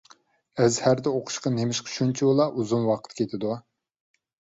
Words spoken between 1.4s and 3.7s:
نېمىشقا شۇنچىۋالا ئۇزۇن ۋاقىت كېتىدۇ؟